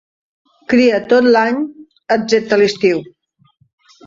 Cria 0.71 0.97
tot 1.11 1.27
l'any, 1.35 1.59
excepte 2.17 2.59
a 2.59 2.61
l'estiu. 2.63 3.05